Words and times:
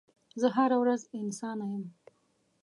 زه 0.41 0.47
هره 0.57 0.77
ورځ 0.83 1.01
انسانه 1.21 1.65
یم 1.73 1.83